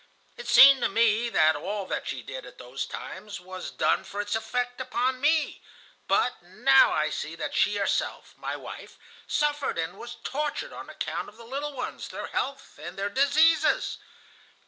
[0.35, 4.19] It seemed to me that all that she did at those times was done for
[4.19, 5.61] its effect upon me,
[6.07, 11.29] but now I see that she herself, my wife, suffered and was tortured on account
[11.29, 13.99] of the little ones, their health, and their diseases.